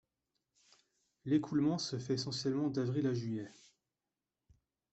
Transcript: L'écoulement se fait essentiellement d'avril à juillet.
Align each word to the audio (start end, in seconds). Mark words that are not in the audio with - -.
L'écoulement 1.25 1.77
se 1.77 1.99
fait 1.99 2.15
essentiellement 2.15 2.69
d'avril 2.71 3.05
à 3.05 3.13
juillet. 3.13 3.51